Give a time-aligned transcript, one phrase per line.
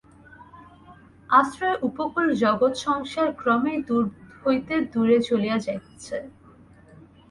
[1.29, 4.05] আশ্রয় উপকূল জগৎ-সংসার ক্রমেই দূর
[4.43, 6.17] হইতে দূরে চলিয়া যাইতেছে।